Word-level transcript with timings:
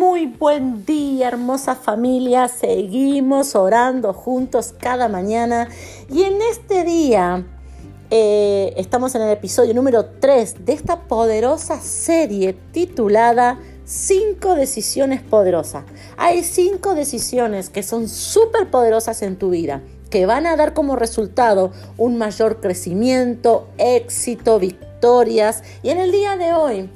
Muy 0.00 0.24
buen 0.24 0.86
día, 0.86 1.28
hermosa 1.28 1.74
familia. 1.74 2.48
Seguimos 2.48 3.54
orando 3.54 4.14
juntos 4.14 4.72
cada 4.80 5.10
mañana. 5.10 5.68
Y 6.08 6.22
en 6.22 6.40
este 6.40 6.84
día 6.84 7.44
eh, 8.08 8.72
estamos 8.78 9.14
en 9.14 9.20
el 9.20 9.28
episodio 9.28 9.74
número 9.74 10.06
3 10.06 10.64
de 10.64 10.72
esta 10.72 11.02
poderosa 11.02 11.78
serie 11.82 12.54
titulada 12.72 13.60
5 13.84 14.54
decisiones 14.54 15.20
poderosas. 15.20 15.84
Hay 16.16 16.44
5 16.44 16.94
decisiones 16.94 17.68
que 17.68 17.82
son 17.82 18.08
súper 18.08 18.70
poderosas 18.70 19.20
en 19.20 19.36
tu 19.36 19.50
vida, 19.50 19.82
que 20.08 20.24
van 20.24 20.46
a 20.46 20.56
dar 20.56 20.72
como 20.72 20.96
resultado 20.96 21.72
un 21.98 22.16
mayor 22.16 22.62
crecimiento, 22.62 23.68
éxito, 23.76 24.58
victorias. 24.58 25.62
Y 25.82 25.90
en 25.90 25.98
el 25.98 26.10
día 26.10 26.38
de 26.38 26.54
hoy 26.54 26.90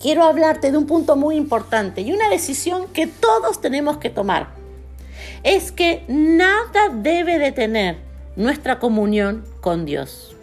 quiero 0.00 0.24
hablarte 0.24 0.72
de 0.72 0.78
un 0.78 0.86
punto 0.86 1.14
muy 1.16 1.36
importante 1.36 2.00
y 2.00 2.12
una 2.12 2.28
decisión 2.28 2.88
que 2.92 3.06
todos 3.06 3.60
tenemos 3.60 3.98
que 3.98 4.10
tomar. 4.10 4.48
Es 5.42 5.70
que 5.70 6.04
nada 6.08 6.88
debe 6.92 7.38
detener 7.38 7.98
nuestra 8.36 8.78
comunión 8.78 9.44
con 9.60 9.84
Dios. 9.84 10.34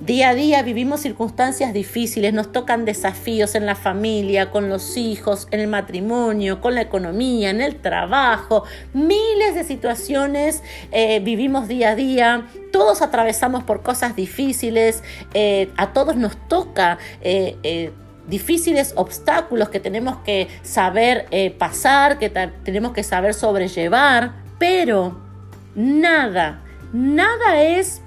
Día 0.00 0.30
a 0.30 0.34
día 0.34 0.62
vivimos 0.62 1.00
circunstancias 1.00 1.72
difíciles, 1.72 2.34
nos 2.34 2.52
tocan 2.52 2.84
desafíos 2.84 3.54
en 3.54 3.64
la 3.64 3.74
familia, 3.74 4.50
con 4.50 4.68
los 4.68 4.96
hijos, 4.96 5.48
en 5.52 5.60
el 5.60 5.68
matrimonio, 5.68 6.60
con 6.60 6.74
la 6.74 6.82
economía, 6.82 7.50
en 7.50 7.62
el 7.62 7.76
trabajo, 7.76 8.64
miles 8.92 9.54
de 9.54 9.64
situaciones 9.64 10.62
eh, 10.90 11.20
vivimos 11.20 11.68
día 11.68 11.90
a 11.90 11.94
día, 11.94 12.46
todos 12.72 13.00
atravesamos 13.00 13.62
por 13.62 13.82
cosas 13.82 14.16
difíciles, 14.16 15.02
eh, 15.32 15.70
a 15.76 15.92
todos 15.92 16.16
nos 16.16 16.36
toca 16.48 16.98
eh, 17.22 17.92
difíciles 18.26 18.92
obstáculos 18.96 19.68
que 19.68 19.80
tenemos 19.80 20.18
que 20.18 20.48
saber 20.62 21.26
eh, 21.30 21.50
pasar, 21.50 22.18
que 22.18 22.30
tenemos 22.30 22.92
que 22.92 23.02
saber 23.02 23.34
sobrellevar, 23.34 24.32
pero 24.58 25.18
nada, 25.74 26.62
nada 26.92 27.62
es 27.62 28.00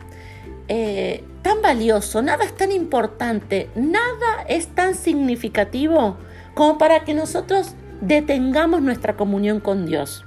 eh, 0.67 1.23
tan 1.41 1.61
valioso, 1.61 2.21
nada 2.21 2.43
es 2.43 2.55
tan 2.55 2.71
importante, 2.71 3.69
nada 3.75 4.43
es 4.47 4.67
tan 4.67 4.95
significativo 4.95 6.17
como 6.53 6.77
para 6.77 7.03
que 7.03 7.13
nosotros 7.13 7.75
detengamos 8.01 8.81
nuestra 8.81 9.15
comunión 9.15 9.59
con 9.59 9.85
Dios. 9.85 10.25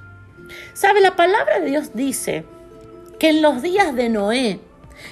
¿Sabe? 0.73 1.01
La 1.01 1.15
palabra 1.15 1.59
de 1.59 1.69
Dios 1.69 1.91
dice 1.93 2.45
que 3.19 3.29
en 3.29 3.41
los 3.41 3.61
días 3.61 3.95
de 3.95 4.09
Noé, 4.09 4.59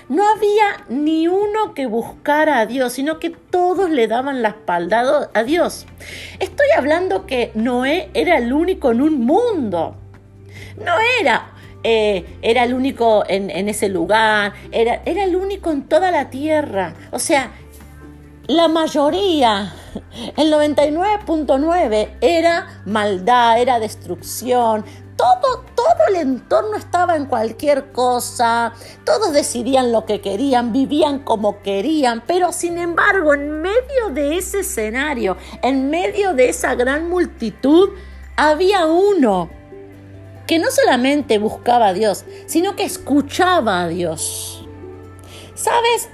no 0.07 0.27
había 0.27 0.85
ni 0.89 1.27
uno 1.27 1.73
que 1.73 1.85
buscara 1.85 2.59
a 2.59 2.65
Dios, 2.65 2.93
sino 2.93 3.19
que 3.19 3.29
todos 3.29 3.89
le 3.89 4.07
daban 4.07 4.41
la 4.41 4.49
espalda 4.49 5.29
a 5.33 5.43
Dios. 5.43 5.85
Estoy 6.39 6.67
hablando 6.77 7.25
que 7.25 7.51
Noé 7.55 8.09
era 8.13 8.37
el 8.37 8.53
único 8.53 8.91
en 8.91 9.01
un 9.01 9.25
mundo. 9.25 9.95
No 10.77 10.93
era 11.21 11.53
eh, 11.83 12.37
era 12.41 12.65
el 12.65 12.73
único 12.73 13.23
en, 13.27 13.69
ese 13.69 13.87
lugar, 13.87 14.51
era, 14.71 15.01
era, 15.05 15.23
el 15.23 15.35
único 15.35 15.71
en 15.71 15.83
toda 15.83 16.11
la 16.11 16.29
tierra. 16.29 16.93
O 17.11 17.19
sea, 17.19 17.51
la 18.47 18.67
mayoría, 18.67 19.73
el 20.35 20.51
99.9, 20.51 22.09
era 22.19 22.81
maldad, 22.85 23.61
era 23.61 23.79
destrucción, 23.79 24.83
todo, 25.15 25.63
todo 25.89 26.07
el 26.07 26.15
entorno 26.15 26.75
estaba 26.75 27.15
en 27.15 27.25
cualquier 27.25 27.91
cosa, 27.91 28.73
todos 29.05 29.33
decidían 29.33 29.91
lo 29.91 30.05
que 30.05 30.21
querían, 30.21 30.71
vivían 30.71 31.19
como 31.19 31.61
querían, 31.61 32.23
pero 32.25 32.51
sin 32.51 32.77
embargo, 32.77 33.33
en 33.33 33.61
medio 33.61 34.09
de 34.13 34.37
ese 34.37 34.59
escenario, 34.59 35.37
en 35.63 35.89
medio 35.89 36.33
de 36.33 36.49
esa 36.49 36.75
gran 36.75 37.09
multitud, 37.09 37.89
había 38.35 38.85
uno 38.85 39.49
que 40.45 40.59
no 40.59 40.69
solamente 40.71 41.37
buscaba 41.39 41.87
a 41.87 41.93
Dios, 41.93 42.25
sino 42.45 42.75
que 42.75 42.83
escuchaba 42.83 43.83
a 43.83 43.87
Dios. 43.87 44.67
¿Sabes? 45.55 46.09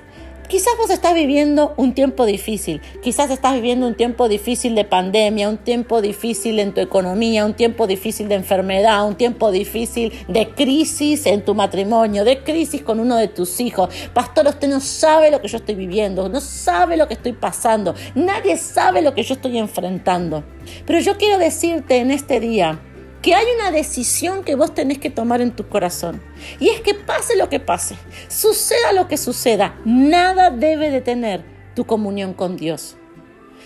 Quizás 0.47 0.73
vos 0.77 0.91
estás 0.91 1.15
viviendo 1.15 1.73
un 1.75 1.95
tiempo 1.95 2.25
difícil, 2.25 2.79
quizás 3.01 3.31
estás 3.31 3.55
viviendo 3.55 3.87
un 3.87 3.95
tiempo 3.95 4.29
difícil 4.29 4.75
de 4.75 4.83
pandemia, 4.83 5.49
un 5.49 5.57
tiempo 5.57 6.01
difícil 6.01 6.59
en 6.59 6.71
tu 6.71 6.81
economía, 6.81 7.45
un 7.45 7.55
tiempo 7.55 7.87
difícil 7.87 8.27
de 8.27 8.35
enfermedad, 8.35 9.07
un 9.07 9.15
tiempo 9.15 9.49
difícil 9.49 10.13
de 10.27 10.49
crisis 10.49 11.25
en 11.25 11.43
tu 11.43 11.55
matrimonio, 11.55 12.23
de 12.23 12.43
crisis 12.43 12.83
con 12.83 12.99
uno 12.99 13.17
de 13.17 13.27
tus 13.27 13.59
hijos. 13.59 13.89
Pastor, 14.13 14.45
usted 14.47 14.67
no 14.67 14.81
sabe 14.81 15.31
lo 15.31 15.41
que 15.41 15.47
yo 15.47 15.57
estoy 15.57 15.73
viviendo, 15.73 16.29
no 16.29 16.39
sabe 16.39 16.95
lo 16.95 17.07
que 17.07 17.15
estoy 17.15 17.33
pasando, 17.33 17.95
nadie 18.13 18.57
sabe 18.57 19.01
lo 19.01 19.15
que 19.15 19.23
yo 19.23 19.33
estoy 19.33 19.57
enfrentando. 19.57 20.43
Pero 20.85 20.99
yo 20.99 21.17
quiero 21.17 21.39
decirte 21.39 21.97
en 21.97 22.11
este 22.11 22.39
día, 22.39 22.79
que 23.25 23.33
hay 23.33 23.47
una 23.55 23.71
decisión 23.71 24.43
que 24.43 24.53
vos 24.53 24.75
tenés 24.75 24.99
que 24.99 25.09
tomar 25.09 25.41
en 25.41 25.55
tu 25.55 25.67
corazón. 25.67 26.21
Y 26.59 26.69
es 26.69 26.81
que 26.81 26.93
pase 26.93 27.35
lo 27.35 27.49
que 27.49 27.59
pase, 27.59 27.95
suceda 28.27 28.93
lo 28.93 29.07
que 29.07 29.17
suceda, 29.17 29.79
nada 29.83 30.51
debe 30.51 30.91
detener 30.91 31.43
tu 31.73 31.87
comunión 31.87 32.35
con 32.35 32.55
Dios. 32.55 32.97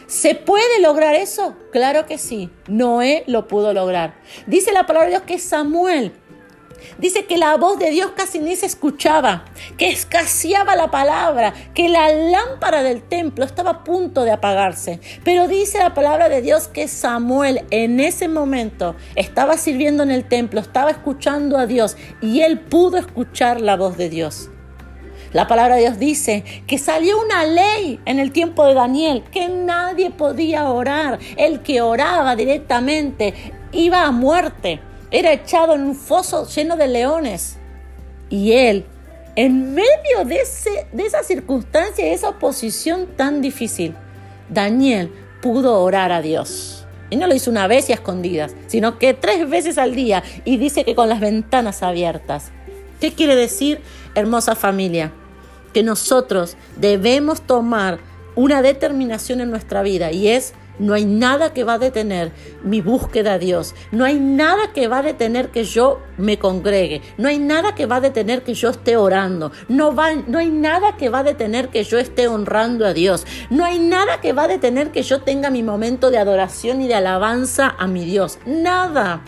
¿Se 0.07 0.33
puede 0.33 0.79
lograr 0.79 1.13
eso? 1.13 1.57
Claro 1.73 2.05
que 2.05 2.17
sí. 2.17 2.49
Noé 2.69 3.25
lo 3.27 3.49
pudo 3.49 3.73
lograr. 3.73 4.15
Dice 4.47 4.71
la 4.71 4.85
palabra 4.85 5.07
de 5.09 5.15
Dios 5.15 5.23
que 5.23 5.39
Samuel 5.39 6.13
Dice 6.97 7.25
que 7.25 7.37
la 7.37 7.55
voz 7.55 7.79
de 7.79 7.91
Dios 7.91 8.11
casi 8.15 8.39
ni 8.39 8.55
se 8.55 8.65
escuchaba, 8.65 9.45
que 9.77 9.89
escaseaba 9.89 10.75
la 10.75 10.91
palabra, 10.91 11.53
que 11.73 11.87
la 11.87 12.09
lámpara 12.09 12.83
del 12.83 13.01
templo 13.01 13.45
estaba 13.45 13.71
a 13.71 13.83
punto 13.83 14.23
de 14.23 14.31
apagarse. 14.31 14.99
Pero 15.23 15.47
dice 15.47 15.77
la 15.79 15.93
palabra 15.93 16.27
de 16.27 16.41
Dios 16.41 16.67
que 16.67 16.87
Samuel 16.87 17.65
en 17.71 17.99
ese 17.99 18.27
momento 18.27 18.95
estaba 19.15 19.57
sirviendo 19.57 20.03
en 20.03 20.11
el 20.11 20.27
templo, 20.27 20.59
estaba 20.59 20.91
escuchando 20.91 21.57
a 21.57 21.67
Dios 21.67 21.95
y 22.21 22.41
él 22.41 22.59
pudo 22.59 22.97
escuchar 22.97 23.61
la 23.61 23.77
voz 23.77 23.97
de 23.97 24.09
Dios. 24.09 24.49
La 25.31 25.47
palabra 25.47 25.75
de 25.75 25.81
Dios 25.81 25.99
dice 25.99 26.43
que 26.65 26.79
salió 26.79 27.21
una 27.21 27.45
ley 27.45 27.99
en 28.05 28.19
el 28.19 28.31
tiempo 28.31 28.65
de 28.65 28.73
Daniel, 28.73 29.23
que 29.31 29.47
nadie 29.47 30.09
podía 30.09 30.69
orar. 30.69 31.19
El 31.37 31.61
que 31.61 31.81
oraba 31.81 32.35
directamente 32.35 33.35
iba 33.71 34.03
a 34.03 34.11
muerte 34.11 34.81
era 35.11 35.33
echado 35.33 35.75
en 35.75 35.81
un 35.81 35.95
foso 35.95 36.47
lleno 36.47 36.77
de 36.77 36.87
leones. 36.87 37.57
Y 38.29 38.53
él, 38.53 38.85
en 39.35 39.73
medio 39.73 40.25
de, 40.25 40.37
ese, 40.37 40.87
de 40.91 41.05
esa 41.05 41.23
circunstancia, 41.23 42.05
de 42.05 42.13
esa 42.13 42.29
oposición 42.29 43.07
tan 43.15 43.41
difícil, 43.41 43.95
Daniel 44.49 45.11
pudo 45.41 45.81
orar 45.81 46.11
a 46.11 46.21
Dios. 46.21 46.85
Y 47.09 47.15
no 47.15 47.25
lo 47.25 47.33
hizo 47.33 47.49
una 47.49 47.67
vez 47.67 47.89
y 47.89 47.91
a 47.91 47.95
escondidas, 47.95 48.55
sino 48.67 48.99
que 48.99 49.13
tres 49.13 49.49
veces 49.49 49.77
al 49.77 49.95
día 49.95 50.23
y 50.45 50.57
dice 50.57 50.85
que 50.85 50.95
con 50.95 51.09
las 51.09 51.19
ventanas 51.19 51.81
abiertas. 51.81 52.51
¿Qué 52.99 53.13
quiere 53.13 53.35
decir, 53.35 53.81
hermosa 54.13 54.55
familia? 54.55 55.11
Que 55.73 55.81
nosotros 55.81 56.55
debemos 56.77 57.41
tomar 57.41 57.99
una 58.35 58.61
determinación 58.61 59.41
en 59.41 59.49
nuestra 59.49 59.81
vida 59.81 60.11
y 60.11 60.27
es 60.27 60.53
no 60.79 60.93
hay 60.93 61.05
nada 61.05 61.53
que 61.53 61.63
va 61.63 61.73
a 61.73 61.79
detener 61.79 62.31
mi 62.63 62.81
búsqueda 62.81 63.33
a 63.33 63.39
Dios. 63.39 63.75
No 63.91 64.05
hay 64.05 64.19
nada 64.19 64.73
que 64.73 64.87
va 64.87 64.99
a 64.99 65.03
detener 65.03 65.49
que 65.49 65.65
yo 65.65 65.99
me 66.17 66.39
congregue. 66.39 67.01
No 67.17 67.27
hay 67.27 67.37
nada 67.37 67.75
que 67.75 67.85
va 67.85 67.97
a 67.97 68.01
detener 68.01 68.43
que 68.43 68.53
yo 68.53 68.69
esté 68.69 68.97
orando. 68.97 69.51
No, 69.67 69.93
va, 69.93 70.13
no 70.15 70.39
hay 70.39 70.49
nada 70.49 70.95
que 70.97 71.09
va 71.09 71.19
a 71.19 71.23
detener 71.23 71.69
que 71.69 71.83
yo 71.83 71.99
esté 71.99 72.27
honrando 72.27 72.85
a 72.85 72.93
Dios. 72.93 73.25
No 73.49 73.65
hay 73.65 73.79
nada 73.79 74.21
que 74.21 74.33
va 74.33 74.43
a 74.43 74.47
detener 74.47 74.91
que 74.91 75.03
yo 75.03 75.21
tenga 75.21 75.49
mi 75.49 75.63
momento 75.63 76.11
de 76.11 76.17
adoración 76.17 76.81
y 76.81 76.87
de 76.87 76.95
alabanza 76.95 77.75
a 77.77 77.87
mi 77.87 78.05
Dios. 78.05 78.39
Nada. 78.45 79.21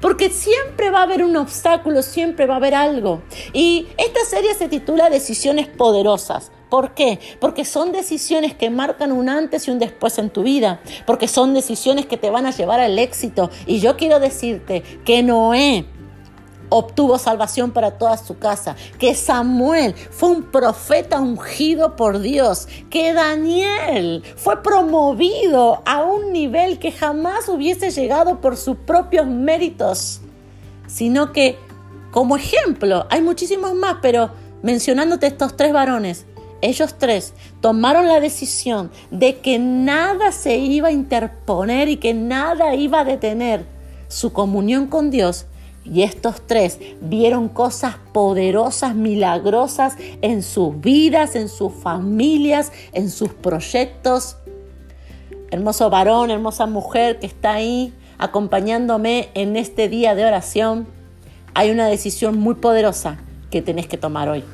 Porque 0.00 0.30
siempre 0.30 0.90
va 0.90 1.00
a 1.00 1.04
haber 1.04 1.22
un 1.24 1.36
obstáculo, 1.36 2.02
siempre 2.02 2.46
va 2.46 2.54
a 2.54 2.56
haber 2.58 2.74
algo. 2.74 3.22
Y 3.52 3.86
esta 3.96 4.24
serie 4.24 4.54
se 4.54 4.68
titula 4.68 5.08
Decisiones 5.08 5.68
Poderosas. 5.68 6.50
¿Por 6.70 6.94
qué? 6.94 7.18
Porque 7.40 7.64
son 7.64 7.92
decisiones 7.92 8.54
que 8.54 8.70
marcan 8.70 9.12
un 9.12 9.28
antes 9.28 9.66
y 9.66 9.70
un 9.70 9.78
después 9.78 10.18
en 10.18 10.30
tu 10.30 10.42
vida, 10.42 10.80
porque 11.06 11.28
son 11.28 11.52
decisiones 11.52 12.06
que 12.06 12.16
te 12.16 12.30
van 12.30 12.46
a 12.46 12.52
llevar 12.52 12.80
al 12.80 12.98
éxito. 12.98 13.50
Y 13.66 13.80
yo 13.80 13.96
quiero 13.96 14.20
decirte 14.20 14.82
que 15.04 15.22
Noé 15.22 15.84
obtuvo 16.70 17.18
salvación 17.18 17.72
para 17.72 17.98
toda 17.98 18.16
su 18.16 18.38
casa, 18.38 18.76
que 18.98 19.14
Samuel 19.14 19.94
fue 19.94 20.30
un 20.30 20.44
profeta 20.44 21.20
ungido 21.20 21.96
por 21.96 22.20
Dios, 22.20 22.68
que 22.88 23.12
Daniel 23.12 24.22
fue 24.36 24.62
promovido 24.62 25.82
a 25.84 26.04
un 26.04 26.32
nivel 26.32 26.78
que 26.78 26.92
jamás 26.92 27.48
hubiese 27.48 27.90
llegado 27.90 28.40
por 28.40 28.56
sus 28.56 28.76
propios 28.76 29.26
méritos, 29.26 30.20
sino 30.86 31.32
que 31.32 31.58
como 32.10 32.36
ejemplo, 32.36 33.06
hay 33.08 33.22
muchísimos 33.22 33.74
más, 33.74 33.98
pero 34.02 34.30
mencionándote 34.62 35.28
estos 35.28 35.56
tres 35.56 35.72
varones, 35.72 36.26
ellos 36.62 36.94
tres 36.98 37.32
tomaron 37.60 38.06
la 38.06 38.20
decisión 38.20 38.90
de 39.10 39.38
que 39.38 39.58
nada 39.58 40.32
se 40.32 40.56
iba 40.56 40.88
a 40.88 40.92
interponer 40.92 41.88
y 41.88 41.96
que 41.96 42.14
nada 42.14 42.74
iba 42.74 43.00
a 43.00 43.04
detener 43.04 43.64
su 44.08 44.32
comunión 44.32 44.86
con 44.86 45.10
Dios. 45.10 45.46
Y 45.84 46.02
estos 46.02 46.46
tres 46.46 46.78
vieron 47.00 47.48
cosas 47.48 47.96
poderosas, 48.12 48.94
milagrosas 48.94 49.96
en 50.20 50.42
sus 50.42 50.78
vidas, 50.80 51.36
en 51.36 51.48
sus 51.48 51.72
familias, 51.72 52.70
en 52.92 53.10
sus 53.10 53.32
proyectos. 53.32 54.36
hermoso 55.50 55.90
varón, 55.90 56.30
hermosa 56.30 56.66
mujer 56.66 57.18
que 57.18 57.26
está 57.26 57.54
ahí 57.54 57.92
acompañándome 58.18 59.30
en 59.34 59.56
este 59.56 59.88
día 59.88 60.14
de 60.14 60.26
oración, 60.26 60.86
hay 61.54 61.70
una 61.70 61.88
decisión 61.88 62.38
muy 62.38 62.54
poderosa 62.54 63.18
que 63.50 63.62
tenés 63.62 63.88
que 63.88 63.96
tomar 63.96 64.28
hoy. 64.28 64.44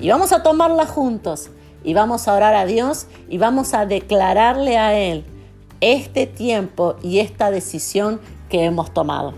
Y 0.00 0.10
vamos 0.10 0.32
a 0.32 0.42
tomarla 0.42 0.86
juntos 0.86 1.50
y 1.82 1.94
vamos 1.94 2.28
a 2.28 2.34
orar 2.34 2.54
a 2.54 2.66
Dios 2.66 3.06
y 3.28 3.38
vamos 3.38 3.74
a 3.74 3.86
declararle 3.86 4.76
a 4.76 4.98
Él 4.98 5.24
este 5.80 6.26
tiempo 6.26 6.96
y 7.02 7.20
esta 7.20 7.50
decisión 7.50 8.20
que 8.48 8.64
hemos 8.64 8.92
tomado. 8.92 9.34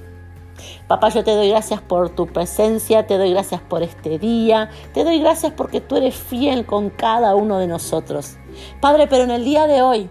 Papá, 0.89 1.11
yo 1.11 1.23
te 1.23 1.31
doy 1.33 1.51
gracias 1.51 1.81
por 1.81 2.11
tu 2.11 2.27
presencia, 2.27 3.07
te 3.07 3.19
doy 3.19 3.31
gracias 3.31 3.61
por 3.61 3.83
este 3.83 4.19
día, 4.19 4.71
te 4.95 5.05
doy 5.05 5.21
gracias 5.21 5.53
porque 5.53 5.81
tú 5.81 5.97
eres 5.97 6.17
fiel 6.17 6.67
con 6.67 6.91
cada 6.91 7.35
uno 7.35 7.59
de 7.59 7.67
nosotros. 7.67 8.37
Padre, 8.81 9.07
pero 9.07 9.25
en 9.25 9.31
el 9.31 9.45
día 9.45 9.67
de 9.67 9.83
hoy 9.83 10.11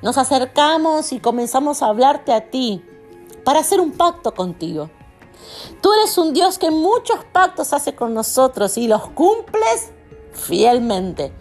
nos 0.00 0.18
acercamos 0.18 1.12
y 1.12 1.20
comenzamos 1.20 1.82
a 1.82 1.88
hablarte 1.88 2.32
a 2.32 2.50
ti 2.50 2.82
para 3.44 3.60
hacer 3.60 3.80
un 3.80 3.92
pacto 3.92 4.32
contigo. 4.34 4.88
Tú 5.80 5.92
eres 5.92 6.16
un 6.18 6.32
Dios 6.32 6.58
que 6.58 6.70
muchos 6.70 7.18
pactos 7.32 7.72
hace 7.72 7.94
con 7.94 8.14
nosotros 8.14 8.76
y 8.78 8.88
los 8.88 9.08
cumples 9.08 9.92
fielmente. 10.32 11.32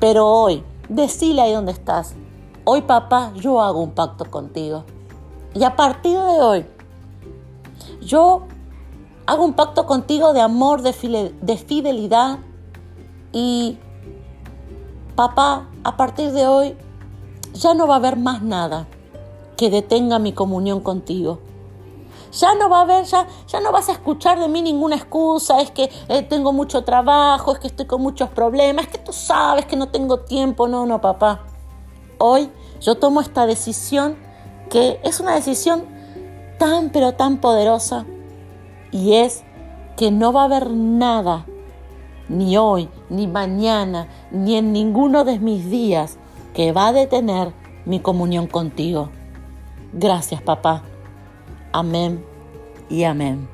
Pero 0.00 0.26
hoy, 0.26 0.64
decile 0.88 1.42
ahí 1.42 1.52
donde 1.52 1.72
estás. 1.72 2.14
Hoy, 2.64 2.82
papá, 2.82 3.32
yo 3.34 3.60
hago 3.60 3.80
un 3.80 3.92
pacto 3.92 4.24
contigo. 4.30 4.84
Y 5.54 5.64
a 5.64 5.74
partir 5.76 6.18
de 6.18 6.40
hoy, 6.40 6.66
yo 8.00 8.42
hago 9.26 9.44
un 9.44 9.54
pacto 9.54 9.86
contigo 9.86 10.32
de 10.32 10.40
amor, 10.40 10.82
de, 10.82 10.92
fidelidad. 10.92 12.38
Y, 13.32 13.78
papá, 15.16 15.68
a 15.84 15.96
partir 15.96 16.32
de 16.32 16.46
hoy, 16.46 16.76
ya 17.54 17.74
no 17.74 17.86
va 17.86 17.94
a 17.94 17.98
haber 17.98 18.16
más 18.16 18.42
nada 18.42 18.86
que 19.56 19.70
detenga 19.70 20.18
mi 20.18 20.32
comunión 20.32 20.80
contigo. 20.80 21.40
Ya 22.32 22.54
no 22.54 22.68
va 22.68 22.80
a 22.80 22.82
haber, 22.82 23.04
ya, 23.04 23.26
ya 23.46 23.60
no 23.60 23.72
vas 23.72 23.88
a 23.88 23.92
escuchar 23.92 24.38
de 24.38 24.48
mí 24.48 24.62
ninguna 24.62 24.96
excusa, 24.96 25.60
es 25.60 25.70
que 25.70 25.90
eh, 26.08 26.22
tengo 26.22 26.52
mucho 26.52 26.84
trabajo, 26.84 27.52
es 27.52 27.58
que 27.58 27.68
estoy 27.68 27.86
con 27.86 28.02
muchos 28.02 28.30
problemas, 28.30 28.86
es 28.86 28.92
que 28.92 28.98
tú 28.98 29.12
sabes 29.12 29.66
que 29.66 29.76
no 29.76 29.88
tengo 29.88 30.20
tiempo. 30.20 30.68
No, 30.68 30.86
no, 30.86 31.00
papá. 31.00 31.44
Hoy 32.18 32.50
yo 32.80 32.96
tomo 32.96 33.20
esta 33.20 33.46
decisión 33.46 34.16
que 34.70 35.00
es 35.02 35.20
una 35.20 35.34
decisión 35.34 35.84
tan, 36.58 36.90
pero 36.90 37.14
tan 37.14 37.38
poderosa 37.38 38.06
y 38.90 39.14
es 39.14 39.44
que 39.96 40.10
no 40.10 40.32
va 40.32 40.42
a 40.42 40.44
haber 40.44 40.70
nada, 40.70 41.46
ni 42.28 42.56
hoy, 42.56 42.88
ni 43.08 43.26
mañana, 43.26 44.08
ni 44.30 44.56
en 44.56 44.72
ninguno 44.72 45.24
de 45.24 45.38
mis 45.38 45.70
días, 45.70 46.18
que 46.54 46.72
va 46.72 46.88
a 46.88 46.92
detener 46.92 47.52
mi 47.84 48.00
comunión 48.00 48.46
contigo. 48.46 49.10
Gracias, 49.92 50.42
papá. 50.42 50.82
Amén 51.72 52.24
y 52.88 53.04
amén. 53.04 53.48